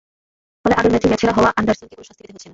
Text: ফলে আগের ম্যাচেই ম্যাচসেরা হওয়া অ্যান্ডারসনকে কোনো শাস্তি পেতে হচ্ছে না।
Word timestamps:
ফলে 0.61 0.73
আগের 0.79 0.91
ম্যাচেই 0.93 1.09
ম্যাচসেরা 1.11 1.35
হওয়া 1.37 1.49
অ্যান্ডারসনকে 1.53 1.95
কোনো 1.97 2.07
শাস্তি 2.09 2.21
পেতে 2.23 2.33
হচ্ছে 2.35 2.47
না। 2.47 2.49